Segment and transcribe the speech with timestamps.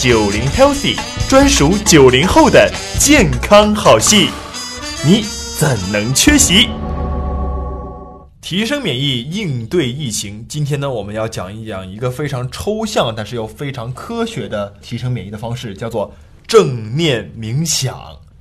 [0.00, 0.96] 九零 Healthy，
[1.28, 4.28] 专属九零后的健康好戏，
[5.04, 5.24] 你
[5.58, 6.68] 怎能缺席？
[8.40, 10.46] 提升免疫，应对疫情。
[10.48, 16.14] 今天呢，我们要讲一讲一个非常抽象，但是又非常科学的提升免疫的方式，叫做
[16.46, 17.98] 正念冥想。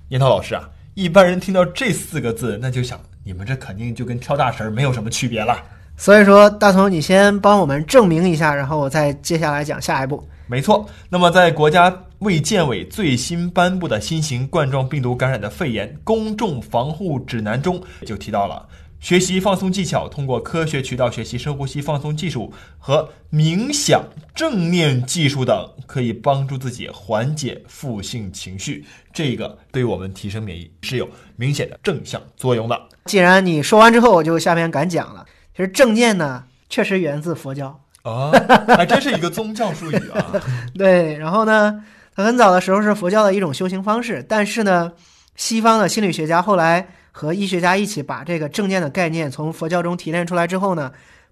[0.10, 0.62] 烟涛老师啊，
[0.94, 5.58] 一般人听到这四个字，那就想，你们这肯定就跟跳大神没有什么区别了。
[5.98, 10.24] 所以说，大同，你先帮我们证明一下，然后我再接下来讲下一步。
[10.48, 18.68] 没错，那么在国家卫健委最新颁布的新型冠状病毒感染的肺炎公众防护指南中就提到了，
[19.00, 28.86] 学习放松技巧，通过科学渠道学习深呼吸放松技术和冥想、正念技术等，可以帮助自己缓解负性情绪。
[29.14, 32.81] 这个对我们提升免疫是有明显的正向作用的。
[33.06, 35.25] 既然你说完之后，我就下面敢讲了。
[35.56, 37.81] 其实正念呢，确实源自佛教。
[38.08, 38.31] 啊，
[38.67, 40.34] 还真是一个宗教术语啊！
[40.78, 41.84] 对，然后呢，
[42.16, 44.92] 它很早的时候是佛教的一种修行方式，但是呢，
[45.36, 50.92] 西方的心理学家后来和医学家一起把这个正念的概念从佛教中提炼出来之后呢，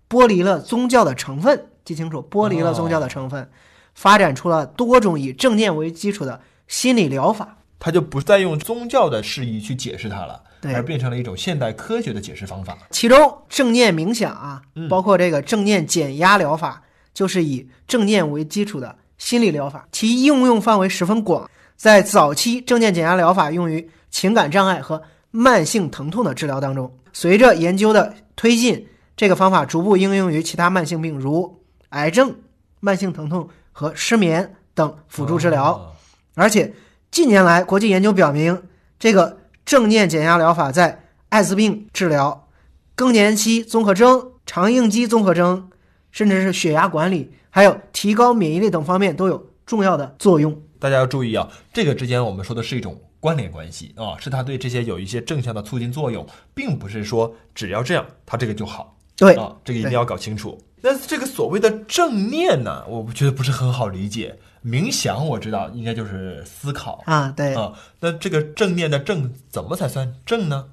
[0.09, 3.49] 剥离了宗教的成分，记清楚，剥离了宗教的成分，
[3.94, 7.58] 发展出了多种以正念为基础的心理疗法。
[7.79, 10.41] 他就不再用宗教的释义去解释它了。
[10.73, 12.75] 而变成了一种现代科学的解释方法。
[12.89, 16.81] 其中正念冥想啊嗯，包括这个正念减压疗法，
[17.13, 21.47] 就是以正念为基础的心理疗法，其应用范围十分广。
[21.75, 26.91] 在早期，正念减压疗法用于情感障碍和慢性疼痛的治疗当中。
[27.13, 32.35] 随着研究的推进，这个方法逐步应用于其他慢性病，如癌症、
[32.79, 35.73] 慢性疼痛和失眠等辅助治疗。
[35.73, 35.91] 哦
[36.37, 36.73] 而且
[37.16, 38.61] 近年来，国际研究表明，
[38.99, 42.49] 这个正念减压疗法在艾滋病治疗、
[42.94, 45.69] 更年期综合征、肠应激综合征，
[46.11, 50.61] 甚至是血压管理，还有提高免疫力等方面都有重要的作用。
[50.77, 60.61] 大家要注意啊，这个之间我们说的是一种关联关系啊，是它对这些有一些正向的促进作用，并不是说只要这样，它这个就好对，啊，这个一定要搞清楚。
[60.87, 64.37] 那这个所谓的正念呢，我觉得不是很好理解。
[64.63, 70.67] 冥想我知道应该就是思考啊，对，啊，那这个正念的正怎么才算正呢？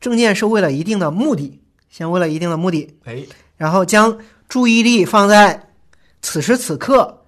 [0.00, 1.60] 正念是为了一定的目的，
[1.90, 3.26] 先为了一定的目的，哎，
[3.58, 5.68] 然后将注意力放在
[6.22, 7.26] 此时此刻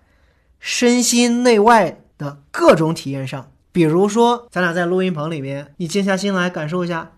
[0.58, 3.52] 身心内外的各种体验上。
[3.70, 7.12] 比如说，咱俩在录音棚里面，你静下心来感受一下，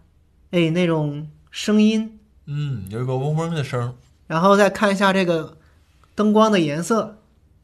[0.51, 3.95] 哎，那种声音，嗯，有一个嗡嗡的声儿，
[4.31, 5.59] 然后再看一下这个
[6.15, 7.19] 灯光的颜色，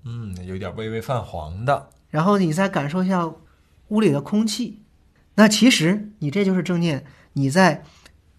[0.05, 3.25] 嗯，有点微微泛黄的，然后你再感受一下
[3.87, 4.83] 屋里的空气。
[5.37, 7.85] 那其实你这就是正念，你在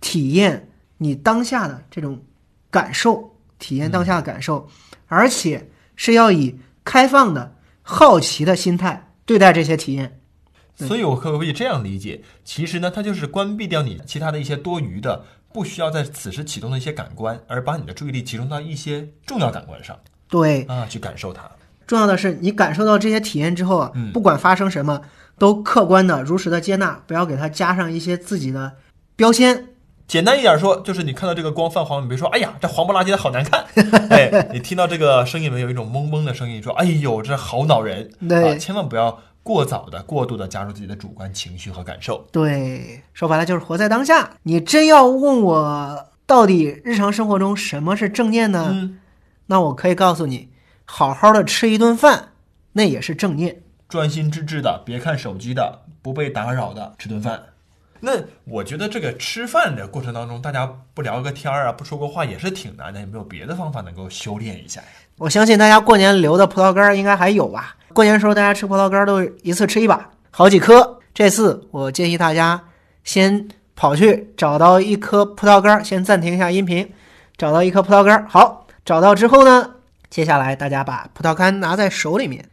[0.01, 2.21] 体验你当下的这种
[2.69, 4.67] 感受，体验当下的感受，
[5.05, 10.19] 而且是要以开放的、好奇的心态对待这些体验。
[10.75, 12.21] 所以我可不可以这样理解？
[12.43, 15.23] 其实呢，它就是关闭掉你其他的一些多余的、
[15.57, 19.97] 不需要在此时启动的一些感官，而把你的注意力集中到一些重要感官上。
[20.29, 21.49] 对，啊，去感受它。
[21.87, 24.11] 重要的是你感受到这些体验之后啊，嗯。
[24.11, 25.01] 不管发生什么，
[25.39, 28.73] 都客观的、如实的接纳，不要给它加上一些自己的
[29.15, 29.69] 标签。
[30.07, 33.65] 简单一点说，就是你看到这个光泛黄，你别说“哎呀，这黄不拉几的好难看”，
[34.11, 38.53] 哎，你听到这个声音里面有一种嗡嗡的声音，说“哎呦，这好恼人”，对。
[38.53, 42.27] 啊，千万不要过早的、过度的加入自己的主观情绪和感受。
[42.33, 44.29] 对，说白了就是活在当下。
[44.43, 48.67] 你真要问我到底日常生活中什么是正念呢？
[48.69, 48.99] 嗯，
[49.45, 50.49] 那我可以告诉你，
[50.83, 52.33] 好好的吃一顿饭，
[52.73, 53.61] 那也是正念。
[53.87, 57.41] 专心致志的，别看手机的，不被打扰的吃顿饭。
[58.01, 58.11] 那
[58.43, 62.99] 我觉得这个吃饭的过程当中，大家不聊个天儿啊，不说个话也是挺难的。
[62.99, 64.87] 有没有别的方法能够修炼一下呀？
[65.17, 67.77] 我相信大家过年留的葡萄干儿应该还有吧？
[67.97, 70.99] 过年时候大家吃葡萄干儿都是一次吃一把，好几颗。
[71.15, 72.63] 这次我建议大家
[73.03, 76.87] 先跑去找到一颗葡萄干儿，先暂停一下音频，
[77.39, 78.27] 找到一颗葡萄干儿。
[78.29, 79.71] 好，找到之后呢，
[80.11, 82.45] 接下来大家把葡萄干拿在手里面，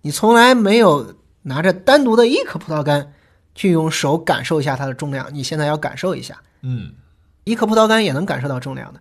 [0.00, 3.12] 你从来没有拿着单独的一颗葡萄干
[3.54, 6.34] 去用手感受一下它的重量，你现在要感受一下。
[6.62, 6.92] 嗯，
[7.44, 9.00] 一颗葡萄干也能感受到重量的。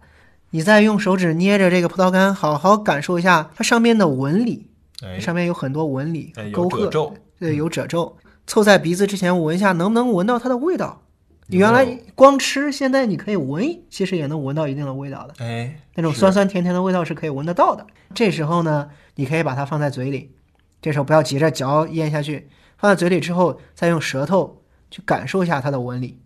[0.49, 4.69] 你再用手指捏着这个葡萄干，好好感受一下它上面的纹理，
[5.03, 8.17] 哎，上面有很多纹理哎勾勒，有褶皱，对，有褶皱。
[8.45, 11.01] 凑在鼻子之前闻一下，能不能闻到它的味道？
[11.47, 11.85] 你原来
[12.15, 15.33] 光吃，现在你可以闻，其实也能闻到一定的味道的。
[15.39, 17.85] 哎，那种酸酸甜甜的味道是可以闻得到的。
[18.13, 20.35] 这时候呢，你可以把它放在嘴里，
[20.81, 26.19] 这时候不要急着嚼咽下去，放在嘴里之后，再用舌头去感受一下它的纹理，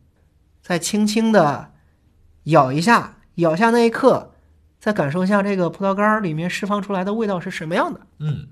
[0.64, 1.72] 再轻轻的
[2.46, 4.32] 咬一下，咬下那一刻，
[4.80, 8.02] 再感受一下这个葡萄干儿里面释放出来的味道是什么样的。
[8.20, 8.48] 嗯，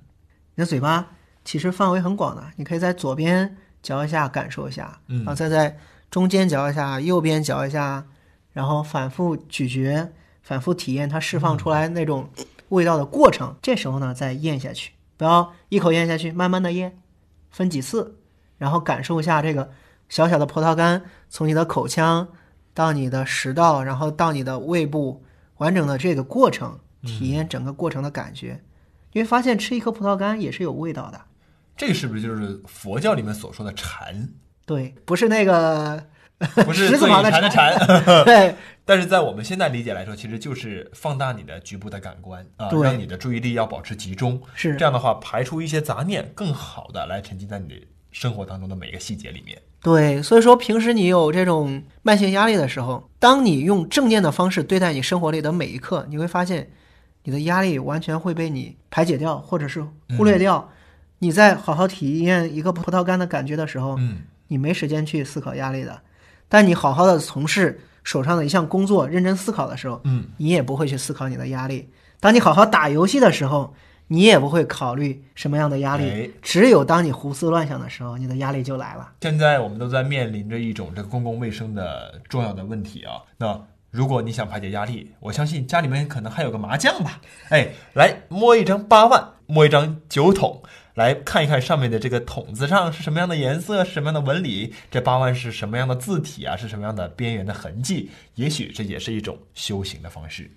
[0.60, 1.08] 你的嘴巴
[1.46, 5.78] 其实范围很广的，你可以在左边嚼一下，感受一下，嗯然后再在
[6.12, 8.06] 中间嚼一下，右边嚼一下，
[8.52, 10.12] 然后反复咀嚼，
[10.44, 12.30] 反复体验它释放出来那种
[12.68, 13.56] 味道的过程。
[13.62, 17.00] 这时候呢，再咽下去，不要一口咽下去，慢慢的咽，
[17.50, 18.18] 分几次，
[18.58, 19.72] 然后感受一下这个
[20.10, 22.28] 小小的葡萄干从你的口腔
[22.74, 25.24] 到你的食道，然后到你的胃部，
[25.60, 28.62] 完整的这个过程，体验整个过程的感觉。
[29.14, 31.20] 你会发现吃一颗葡萄干也是有味道的。
[31.76, 34.30] 这个是不是就是佛教里面所说的禅？
[34.66, 36.04] 对，不是那个
[36.66, 38.26] 不是十字旁的禅的禅禅。
[38.26, 38.54] 对
[38.86, 44.42] 但是在我们现在理解来说，其实就是放大你的局部的感官啊，对让你的注意力要保持集中。
[44.56, 47.76] 是这样的话，排除一些杂念，更好的来沉浸在你的
[48.12, 49.58] 生活当中的每个细节里面。
[49.82, 56.70] 对，所以说平时你有这种慢性压力的时候，当你用正念的方式对待你生活里的每一刻，你会发现
[57.24, 59.86] 你的压力完全会被你排解掉，或者是
[60.18, 60.70] 忽略掉。
[61.20, 66.02] 你在好好体验一个葡萄干的感觉的时候，嗯，你没时间去思考压力的。
[66.48, 71.90] 但你好好的从事手上的一项工作，认真思考的时候，嗯，你也不会去思考你的压力。
[72.20, 73.74] 当你好好打游戏的时候，
[74.08, 76.10] 你也不会考虑什么样的压力。
[76.10, 79.12] 哎只有当你胡思乱想的时候，你的压力就来了。
[79.22, 83.22] 现在我们都在面临着一种这个公共卫生的重要的问题啊。
[83.38, 83.62] 那
[83.92, 87.20] 如果你想排解压力，我相信家里面可能还有个麻将吧。
[87.50, 90.62] 哎，来摸一张八万，摸一张酒桶，
[90.94, 98.12] 来看一看上面的这个桶子上是什么样的颜色，什么样的纹理，这八万是什么样的字体啊，是什么样的边缘的痕迹。
[98.36, 100.52] 也许这也是一种修行的方式。